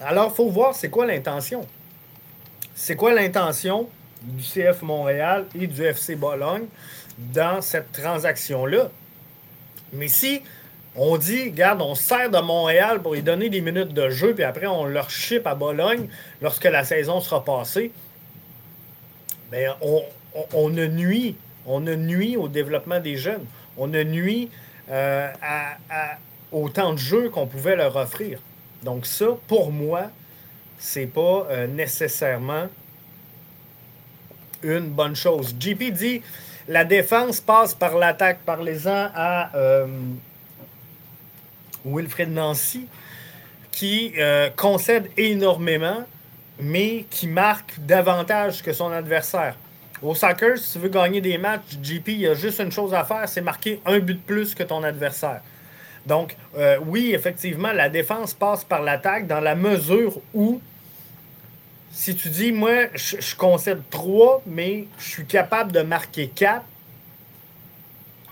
[0.02, 1.66] Alors, il faut voir c'est quoi l'intention.
[2.74, 3.90] C'est quoi l'intention
[4.22, 6.66] du CF Montréal et du FC Bologne
[7.18, 8.90] dans cette transaction-là?
[9.98, 10.42] Mais si
[10.96, 14.44] on dit, regarde, on sert de Montréal pour lui donner des minutes de jeu, puis
[14.44, 16.08] après on leur ship à Bologne
[16.42, 17.92] lorsque la saison sera passée,
[19.52, 20.04] bien, on,
[20.54, 23.46] on, ne nuit, on ne nuit au développement des jeunes.
[23.78, 24.50] On ne nuit
[24.90, 25.30] euh,
[26.52, 28.40] au temps de jeu qu'on pouvait leur offrir.
[28.84, 30.12] Donc ça, pour moi,
[30.78, 32.68] c'est pas euh, nécessairement
[34.64, 35.56] une bonne chose.
[35.60, 36.22] JP dit
[36.68, 38.40] la défense passe par l'attaque.
[38.46, 39.88] Parlez-en à euh,
[41.86, 42.88] Wilfred Nancy,
[43.72, 46.06] qui euh, concède énormément,
[46.60, 49.56] mais qui marque davantage que son adversaire.
[50.02, 52.94] Au soccer, si tu veux gagner des matchs, GP, il y a juste une chose
[52.94, 55.42] à faire, c'est marquer un but de plus que ton adversaire.
[56.06, 60.62] Donc, euh, oui, effectivement, la défense passe par l'attaque dans la mesure où,
[61.96, 66.62] si tu dis, moi, je, concède 3, mais je suis capable de marquer 4,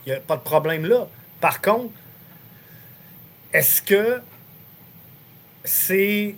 [0.06, 1.08] il n'y a pas de problème là.
[1.39, 1.93] Par contre,
[3.54, 4.19] est-ce que
[5.63, 6.36] c'est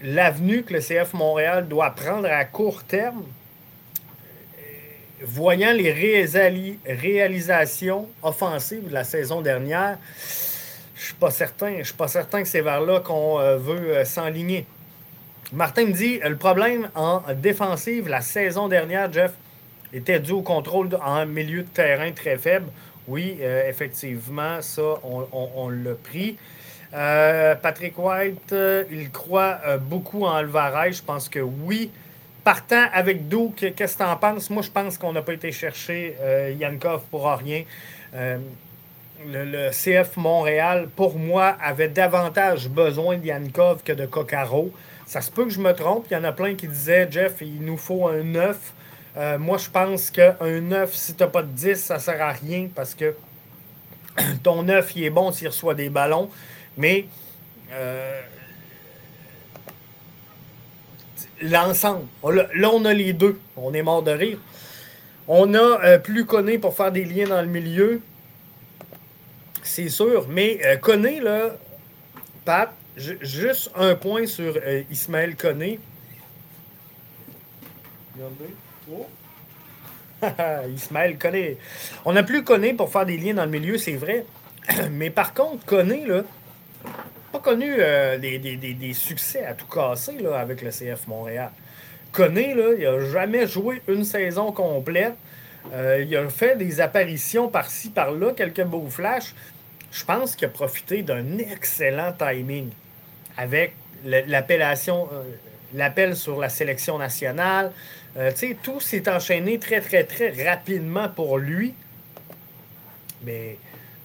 [0.00, 3.24] l'avenue que le CF Montréal doit prendre à court terme?
[5.20, 5.90] Voyant les
[6.86, 9.98] réalisations offensives de la saison dernière,
[10.94, 11.78] je suis pas certain.
[11.78, 14.64] Je suis pas certain que c'est vers là qu'on euh, veut euh, s'enligner.
[15.52, 19.32] Martin me dit le problème en défensive la saison dernière, Jeff,
[19.92, 22.66] était dû au contrôle en milieu de terrain très faible.
[23.06, 26.36] Oui, euh, effectivement, ça, on, l'a pris.
[26.90, 28.54] Patrick White,
[28.90, 30.92] il croit beaucoup en Alvarez.
[30.92, 31.90] Je pense que oui.
[32.44, 34.48] Partant avec Duke, qu'est-ce que tu en penses?
[34.50, 36.16] Moi, je pense qu'on n'a pas été chercher
[36.58, 37.64] Yankov pour rien
[39.26, 44.70] le, CF Montréal, pour moi, avait davantage besoin de Yankov que de Coccaro.
[45.08, 46.06] Ça se peut que je me trompe.
[46.10, 48.72] Il y en a plein qui disaient, Jeff, il nous faut un 9.
[49.16, 52.20] Euh, moi, je pense qu'un 9, si tu n'as pas de 10, ça ne sert
[52.20, 53.14] à rien parce que
[54.42, 56.28] ton 9, il est bon s'il reçoit des ballons.
[56.76, 57.06] Mais
[57.72, 58.20] euh,
[61.40, 62.04] l'ensemble,
[62.54, 63.40] là, on a les deux.
[63.56, 64.38] On est mort de rire.
[65.26, 68.02] On a euh, plus connu pour faire des liens dans le milieu
[69.68, 70.26] c'est sûr.
[70.28, 71.50] Mais euh, là,
[72.44, 75.78] Pat, juste un point sur euh, Ismaël Koné.
[78.90, 79.06] Oh.
[80.74, 81.58] Ismaël Koné.
[82.04, 84.26] On n'a plus Koné pour faire des liens dans le milieu, c'est vrai.
[84.90, 86.22] Mais par contre, Koné, là,
[87.32, 91.50] pas connu euh, des, succès à tout casser là, avec le CF Montréal.
[92.12, 95.14] Koné, là, il n'a jamais joué une saison complète.
[95.72, 99.34] Euh, il a fait des apparitions par-ci, par-là, quelques beaux flashs
[99.90, 102.70] je pense qu'il a profité d'un excellent timing
[103.38, 103.72] avec
[104.04, 105.22] l'appellation, euh,
[105.72, 107.72] l'appel sur la sélection nationale.
[108.16, 111.72] Euh, tout s'est enchaîné très, très, très rapidement pour lui.
[113.22, 113.56] Mais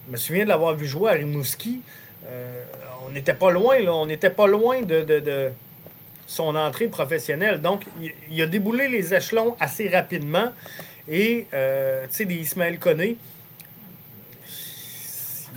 [0.06, 1.82] je me souviens de l'avoir vu jouer à Rimouski.
[2.26, 2.64] Euh,
[3.06, 3.92] on n'était pas loin, là.
[3.92, 5.50] On n'était pas loin de,
[6.26, 7.60] son entrée professionnelle.
[7.60, 7.84] Donc,
[8.30, 10.52] il, a déboulé les échelons assez rapidement.
[11.08, 11.56] Et, tu
[12.10, 13.18] sais, des Ismaël Koné,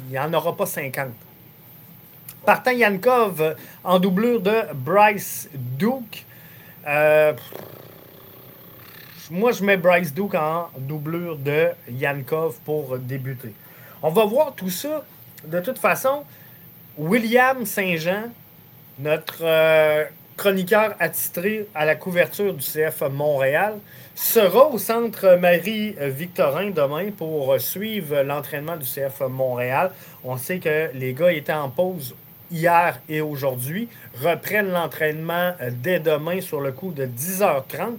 [0.07, 1.26] il n'y en aura pas 50.
[2.47, 6.25] Partant Yankov en doublure de Bryce Duke.
[6.87, 7.33] Euh,
[9.29, 13.53] moi, je mets Bryce Duke en doublure de Yankov pour débuter.
[14.01, 15.03] On va voir tout ça.
[15.45, 16.23] De toute façon,
[16.97, 18.29] William Saint-Jean,
[18.97, 20.05] notre euh,
[20.37, 23.73] chroniqueur attitré à la couverture du CF Montréal,
[24.15, 29.91] sera au centre Marie-Victorin demain pour suivre l'entraînement du CF Montréal.
[30.23, 32.15] On sait que les gars étaient en pause
[32.51, 33.89] hier et aujourd'hui,
[34.23, 37.97] reprennent l'entraînement dès demain sur le coup de 10h30.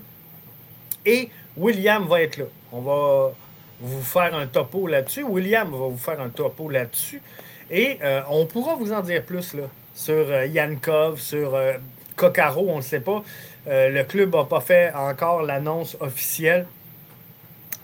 [1.07, 2.45] Et William va être là.
[2.73, 3.33] On va
[3.81, 5.23] vous faire un topo là-dessus.
[5.23, 7.23] William va vous faire un topo là-dessus.
[7.71, 11.75] Et euh, on pourra vous en dire plus là, sur euh, Yankov, sur euh,
[12.17, 13.23] Coccaro, on ne sait pas.
[13.67, 16.67] Euh, le club n'a pas fait encore l'annonce officielle.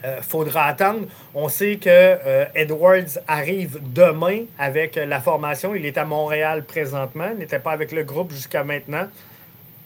[0.05, 1.07] Euh, faudra attendre.
[1.35, 5.75] On sait que euh, Edwards arrive demain avec la formation.
[5.75, 7.33] Il est à Montréal présentement.
[7.35, 9.09] N'était pas avec le groupe jusqu'à maintenant,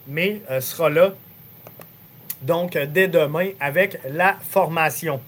[0.07, 1.13] mais sera là.
[2.41, 5.19] Donc, dès demain avec la formation.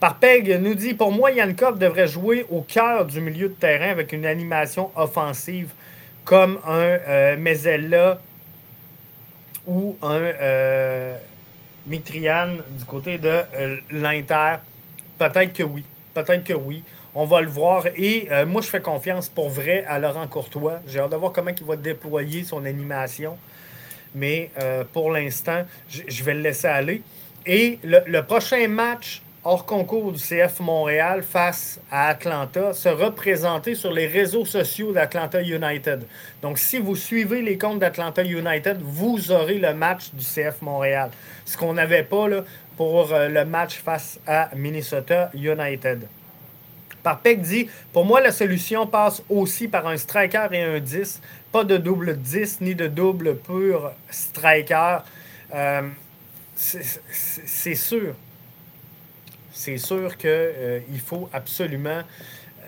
[0.00, 4.12] Parpeg nous dit Pour moi, Yankov devrait jouer au cœur du milieu de terrain avec
[4.12, 5.70] une animation offensive
[6.24, 8.20] comme un Mezella
[9.66, 11.16] ou un euh,
[11.86, 14.56] Mitrian du côté de euh, l'Inter?
[15.18, 15.84] Peut-être que oui.
[16.14, 16.82] Peut-être que oui.
[17.14, 17.86] On va le voir.
[17.96, 20.80] Et euh, moi, je fais confiance pour vrai à Laurent Courtois.
[20.86, 23.36] J'ai hâte de voir comment il va déployer son animation.
[24.14, 24.50] Mais
[24.94, 27.02] pour l'instant, je vais le laisser aller.
[27.44, 33.92] Et le prochain match hors concours du CF Montréal face à Atlanta se représenter sur
[33.92, 36.04] les réseaux sociaux d'Atlanta United.
[36.42, 41.10] Donc, si vous suivez les comptes d'Atlanta United, vous aurez le match du CF Montréal.
[41.44, 42.42] Ce qu'on n'avait pas là,
[42.76, 46.08] pour euh, le match face à Minnesota United.
[47.04, 51.22] Parpec dit Pour moi, la solution passe aussi par un striker et un 10.
[51.52, 54.98] Pas de double 10 ni de double pur striker.
[55.54, 55.82] Euh,
[56.56, 58.14] c'est sûr
[59.56, 62.02] c'est sûr qu'il euh, faut absolument.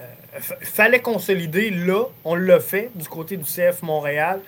[0.01, 4.41] Euh, fallait consolider là, on l'a fait du côté du CF Montréal.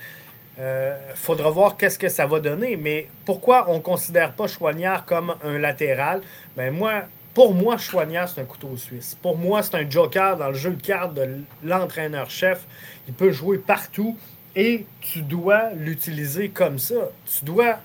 [0.56, 2.76] Il euh, faudra voir qu'est-ce que ça va donner.
[2.76, 6.22] Mais pourquoi on ne considère pas Chouanière comme un latéral?
[6.56, 7.02] Ben moi,
[7.34, 9.16] Pour moi, Chouanière, c'est un couteau suisse.
[9.20, 12.64] Pour moi, c'est un joker dans le jeu de cartes de l'entraîneur-chef.
[13.06, 14.16] Il peut jouer partout
[14.56, 17.10] et tu dois l'utiliser comme ça.
[17.26, 17.76] Tu dois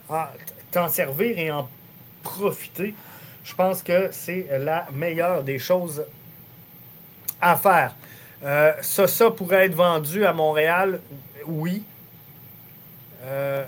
[0.72, 1.70] t'en servir et en
[2.24, 2.96] profiter.
[3.46, 6.04] Je pense que c'est la meilleure des choses
[7.40, 7.96] à faire.
[8.44, 11.00] Euh, ça, ça pourrait être vendu à Montréal,
[11.46, 11.84] oui.
[13.24, 13.64] Euh,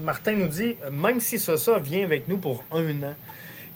[0.00, 3.14] Martin nous dit, même si ça, ça vient avec nous pour un an,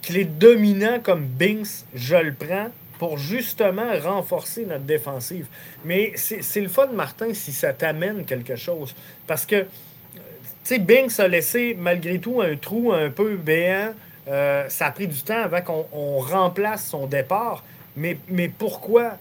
[0.00, 5.46] qu'il est dominant comme Binks, je le prends pour justement renforcer notre défensive.
[5.84, 8.94] Mais c'est le fun, Martin, si ça t'amène quelque chose.
[9.26, 10.20] Parce que, tu
[10.64, 13.92] sais, Binks a laissé malgré tout un trou un peu béant.
[14.28, 17.62] Euh, ça a pris du temps avant qu'on remplace son départ.
[17.96, 19.12] Mais, mais pourquoi?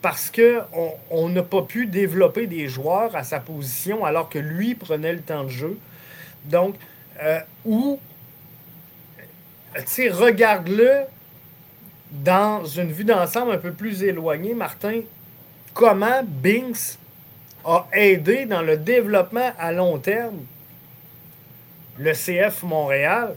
[0.00, 5.12] Parce qu'on n'a pas pu développer des joueurs à sa position alors que lui prenait
[5.12, 5.78] le temps de jeu.
[6.44, 6.76] Donc,
[7.22, 7.98] euh, ou,
[9.76, 11.04] tu sais, regarde-le
[12.10, 15.00] dans une vue d'ensemble un peu plus éloignée, Martin,
[15.72, 16.98] comment Binks
[17.64, 20.44] a aidé dans le développement à long terme
[21.98, 23.34] le CF Montréal.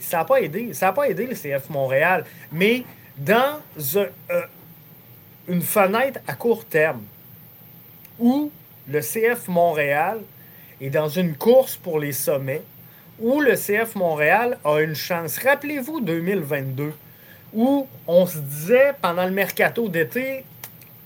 [0.00, 0.72] Ça n'a pas aidé.
[0.74, 2.24] Ça n'a pas aidé le CF Montréal.
[2.52, 2.84] Mais
[3.16, 3.60] dans
[3.96, 4.06] euh,
[5.48, 7.02] une fenêtre à court terme
[8.18, 8.50] où
[8.88, 10.20] le CF Montréal
[10.80, 12.62] est dans une course pour les sommets,
[13.18, 15.38] où le CF Montréal a une chance.
[15.38, 16.92] Rappelez-vous 2022,
[17.52, 20.44] où on se disait pendant le mercato d'été,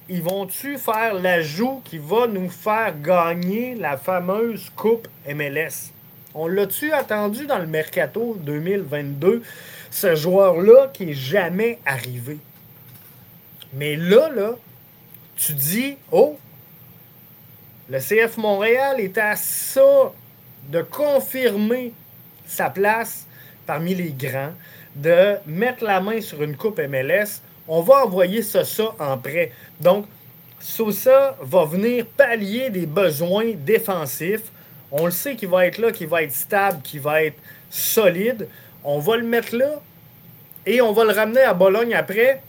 [0.08, 5.92] ils vont-tu faire l'ajout qui va nous faire gagner la fameuse Coupe MLS?
[6.34, 9.42] On l'a-tu attendu dans le mercato 2022,
[9.90, 12.38] ce joueur-là qui n'est jamais arrivé?
[13.72, 14.52] Mais là, là,
[15.36, 16.38] tu dis, oh,
[17.88, 20.12] le CF Montréal est à ça
[20.68, 21.92] de confirmer
[22.46, 23.26] sa place
[23.66, 24.52] parmi les grands,
[24.96, 27.40] de mettre la main sur une coupe MLS.
[27.66, 29.52] On va envoyer ça, ça en prêt.
[29.80, 30.06] Donc,
[30.60, 34.50] Sosa va venir pallier des besoins défensifs.
[34.90, 37.38] On le sait qu'il va être là, qu'il va être stable, qu'il va être
[37.70, 38.48] solide.
[38.84, 39.80] On va le mettre là
[40.66, 42.42] et on va le ramener à Bologne après.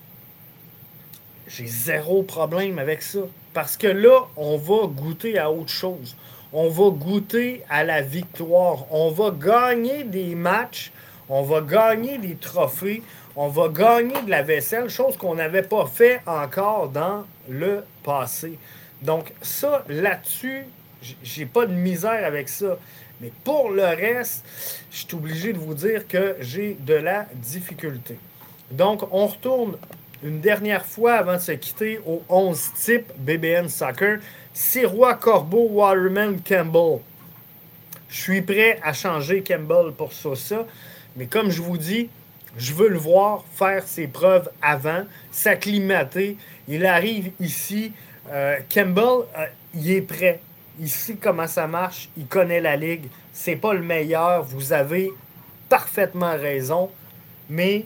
[1.48, 3.20] J'ai zéro problème avec ça.
[3.54, 6.16] Parce que là, on va goûter à autre chose
[6.52, 8.86] on va goûter à la victoire.
[8.92, 10.92] On va gagner des matchs,
[11.28, 13.04] on va gagner des trophées,
[13.36, 18.58] on va gagner de la vaisselle, chose qu'on n'avait pas fait encore dans le passé.
[19.02, 20.66] Donc ça, là-dessus,
[21.24, 22.78] j'ai pas de misère avec ça.
[23.22, 24.45] Mais pour le reste,
[24.91, 28.18] je suis obligé de vous dire que j'ai de la difficulté.
[28.72, 29.78] Donc, on retourne
[30.24, 34.20] une dernière fois avant de se quitter au 11 type BBN Soccer.
[34.54, 37.00] Sirois, Corbeau, Waterman, Campbell.
[38.10, 40.66] Je suis prêt à changer Campbell pour ça,
[41.16, 42.10] mais comme je vous dis,
[42.58, 46.38] je veux le voir faire ses preuves avant, s'acclimater.
[46.68, 47.93] Il arrive ici.
[48.32, 49.45] Euh, Campbell, euh,
[49.76, 50.39] il est prêt.
[50.80, 52.10] Il sait comment ça marche.
[52.18, 53.08] Il connaît la ligue.
[53.34, 54.44] C'est pas le meilleur.
[54.44, 55.12] Vous avez
[55.68, 56.90] parfaitement raison.
[57.50, 57.86] Mais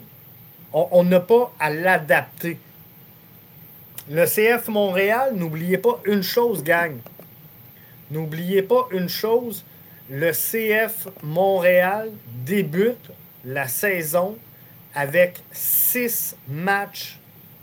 [0.72, 2.58] on n'a pas à l'adapter.
[4.10, 6.96] Le CF Montréal, n'oubliez pas une chose, gang.
[8.10, 9.64] N'oubliez pas une chose.
[10.10, 12.10] Le CF Montréal
[12.44, 13.10] débute
[13.44, 14.36] la saison
[14.94, 17.18] avec six matchs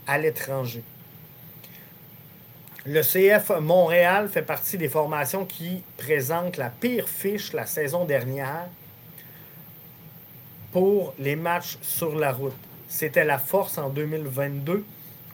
[0.06, 0.82] à l'étranger.
[2.84, 8.66] Le CF Montréal fait partie des formations qui présentent la pire fiche la saison dernière
[10.72, 12.56] pour les matchs sur la route.
[12.88, 14.84] C'était la force en 2022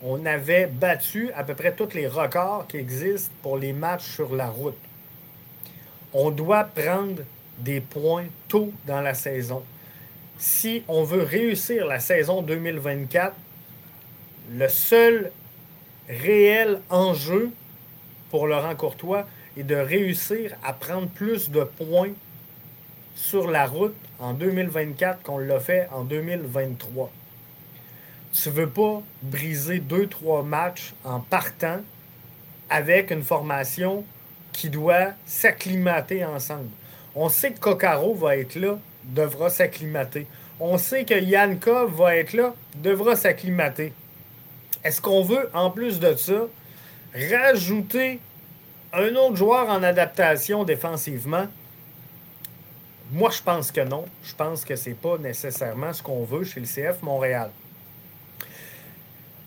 [0.03, 4.35] on avait battu à peu près tous les records qui existent pour les matchs sur
[4.35, 4.79] la route.
[6.13, 7.23] On doit prendre
[7.59, 9.65] des points tôt dans la saison.
[10.39, 13.35] Si on veut réussir la saison 2024,
[14.53, 15.33] le seul
[16.09, 17.51] réel enjeu
[18.31, 22.13] pour Laurent Courtois est de réussir à prendre plus de points
[23.15, 27.11] sur la route en 2024 qu'on l'a fait en 2023
[28.33, 31.81] tu veux pas briser deux, trois matchs en partant
[32.71, 34.05] avec une formation
[34.53, 36.69] qui doit s'acclimater ensemble.
[37.15, 40.27] On sait que Kokaro va être là, devra s'acclimater.
[40.61, 43.93] On sait que Yankov va être là, devra s'acclimater.
[44.89, 46.47] Est-ce qu'on veut, en plus de ça,
[47.15, 48.21] rajouter
[48.95, 51.47] un autre joueur en adaptation défensivement?
[53.13, 54.07] Moi, je pense que non.
[54.23, 57.51] Je pense que ce n'est pas nécessairement ce qu'on veut chez le CF Montréal.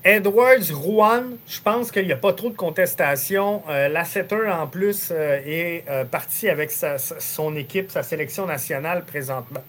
[0.04, 3.64] Edwards, Rouen, je pense qu'il n'y a pas trop de contestation.
[3.68, 9.06] Euh, la 7-1 en plus euh, est euh, parti avec son équipe, sa sélection nationale
[9.06, 9.64] présentement.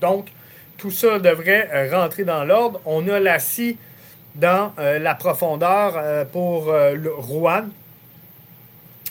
[0.00, 0.32] Donc,
[0.78, 2.80] tout ça devrait rentrer dans l'ordre.
[2.84, 3.76] On a la scie
[4.34, 7.64] dans la profondeur pour le Rouen.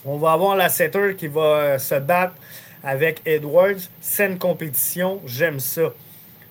[0.05, 2.34] On va avoir la setter qui va se battre
[2.84, 3.89] avec Edwards.
[3.99, 5.93] Saine compétition, j'aime ça.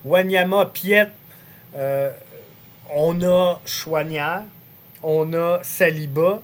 [0.05, 1.09] Wanyama, Piet,
[1.75, 4.43] on a Chouanière,
[5.03, 6.41] on a Saliba.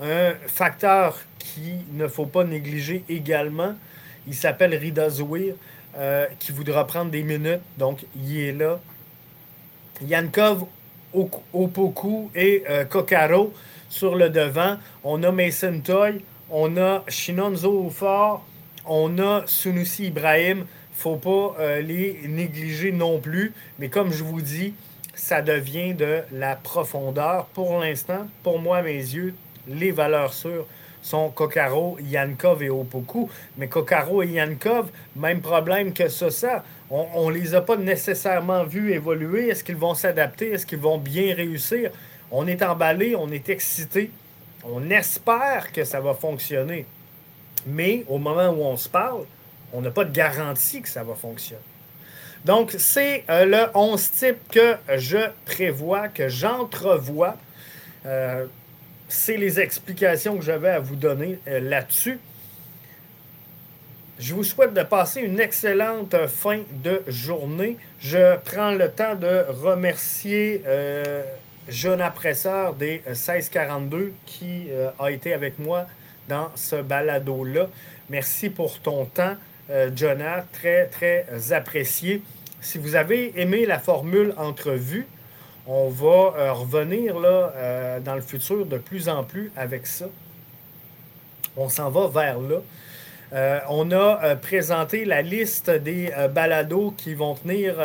[0.00, 3.74] Un facteur qu'il ne faut pas négliger également,
[4.26, 5.54] il s'appelle Rida Zouir,
[5.96, 8.80] euh, qui voudra prendre des minutes, donc il est là.
[10.00, 10.64] Yankov,
[11.14, 13.52] Opoku et euh, Kokaro
[13.88, 14.76] sur le devant.
[15.04, 18.44] On a Mason Toy, on a Shinonzo Fort,
[18.86, 20.66] on a Sunusi Ibrahim.
[20.92, 24.74] faut pas euh, les négliger non plus, mais comme je vous dis,
[25.14, 27.46] ça devient de la profondeur.
[27.46, 29.34] Pour l'instant, pour moi, mes yeux,
[29.68, 30.66] les valeurs sûres
[31.02, 33.28] sont Kokaro, Yankov et Opoku.
[33.58, 36.64] Mais Kokaro et Yankov, même problème que ça,
[36.94, 39.48] On ne les a pas nécessairement vus évoluer.
[39.48, 40.50] Est-ce qu'ils vont s'adapter?
[40.50, 41.90] Est-ce qu'ils vont bien réussir?
[42.30, 44.10] On est emballé, on est excité.
[44.62, 46.84] On espère que ça va fonctionner.
[47.66, 49.24] Mais au moment où on se parle,
[49.72, 51.62] on n'a pas de garantie que ça va fonctionner.
[52.44, 57.38] Donc, c'est euh, le 11 type que je prévois, que j'entrevois.
[58.04, 58.44] Euh,
[59.08, 62.18] c'est les explications que j'avais à vous donner euh, là-dessus.
[64.18, 67.76] Je vous souhaite de passer une excellente fin de journée.
[68.00, 70.62] Je prends le temps de remercier
[71.68, 75.86] Jeune Presseur des 1642 qui a été avec moi
[76.28, 77.68] dans ce balado-là.
[78.10, 79.36] Merci pour ton temps.
[79.70, 82.22] Euh, Jonah, très, très apprécié.
[82.60, 85.06] Si vous avez aimé la formule entrevue,
[85.66, 90.06] on va euh, revenir là, euh, dans le futur de plus en plus avec ça.
[91.56, 92.56] On s'en va vers là.
[93.68, 97.76] On a présenté la liste des balados qui vont tenir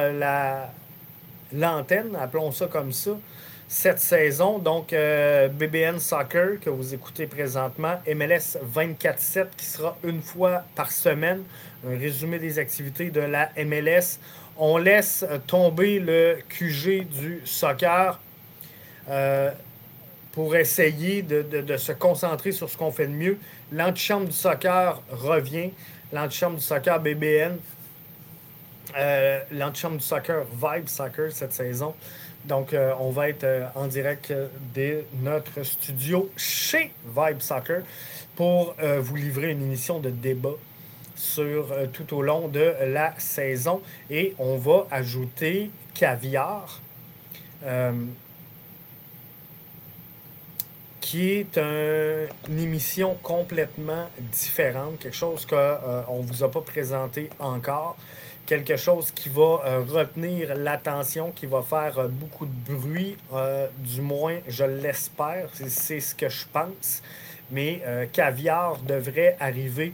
[1.53, 3.11] l'antenne, appelons ça comme ça,
[3.67, 4.59] cette saison.
[4.59, 11.43] Donc, BBN Soccer que vous écoutez présentement, MLS 24-7 qui sera une fois par semaine
[11.85, 14.19] un résumé des activités de la MLS.
[14.57, 18.19] On laisse tomber le QG du soccer
[19.09, 19.51] euh,
[20.31, 23.37] pour essayer de, se concentrer sur ce qu'on fait de mieux.
[23.71, 25.71] L'antichambre du soccer revient.
[26.11, 27.57] L'antichambre du soccer BBN.
[28.97, 31.93] Euh, l'antichambre du soccer Vibe Soccer cette saison.
[32.45, 33.45] Donc, euh, on va être
[33.75, 34.33] en direct
[34.73, 37.81] de notre studio chez Vibe Soccer
[38.35, 40.55] pour vous livrer une émission de débat
[41.17, 43.81] sur euh, tout au long de la saison.
[44.09, 46.81] Et on va ajouter caviar.
[51.15, 56.61] Euh, qui est une émission complètement différente, quelque chose qu'on euh, ne vous a pas
[56.61, 57.95] présenté encore,
[58.45, 63.17] quelque chose qui va retenir l'attention, qui va faire beaucoup de bruit,
[63.79, 67.01] du moins je l'espère, c'est ce que je pense,
[67.51, 67.81] mais
[68.13, 69.93] Caviar devrait arriver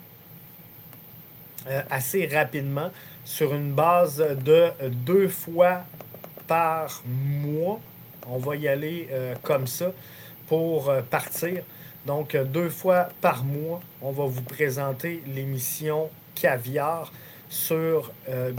[1.67, 2.91] euh, assez rapidement
[3.23, 5.83] sur une base de deux fois
[6.45, 7.79] par mois.
[8.27, 9.93] On va y aller euh, comme ça
[10.47, 11.63] pour euh, partir.
[12.05, 17.13] Donc, deux fois par mois, on va vous présenter l'émission Caviar
[17.47, 18.11] sur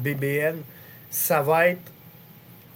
[0.03, 0.57] BBN.
[1.11, 1.93] Ça va être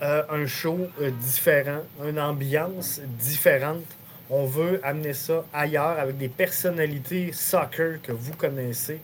[0.03, 0.79] un show
[1.23, 3.87] différent, une ambiance différente.
[4.29, 9.01] On veut amener ça ailleurs avec des personnalités soccer que vous connaissez.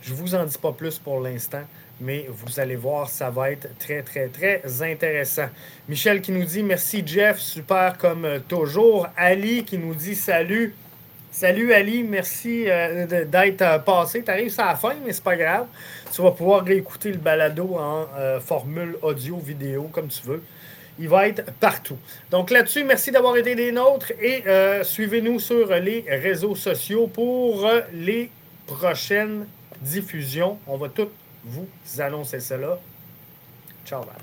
[0.00, 1.64] Je vous en dis pas plus pour l'instant,
[2.02, 5.46] mais vous allez voir, ça va être très, très, très intéressant.
[5.88, 9.06] Michel qui nous dit merci Jeff, super comme toujours.
[9.16, 10.74] Ali qui nous dit salut.
[11.30, 14.22] Salut Ali, merci euh, d'être euh, passé.
[14.22, 15.66] Tu arrives à la fin, mais c'est pas grave.
[16.12, 20.42] Tu vas pouvoir réécouter le balado en euh, formule audio, vidéo, comme tu veux.
[20.98, 21.96] Il va être partout.
[22.30, 24.44] Donc là-dessus, merci d'avoir été des nôtres et
[24.84, 28.30] suivez-nous sur les réseaux sociaux pour les
[28.66, 29.46] prochaines
[29.80, 30.58] diffusion.
[30.66, 31.08] On va tout
[31.44, 31.68] vous
[31.98, 32.78] annoncez cela.
[33.84, 34.14] Ciao, bye.